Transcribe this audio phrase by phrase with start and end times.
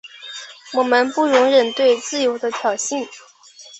[0.73, 3.07] 我们不容忍对自由的挑衅。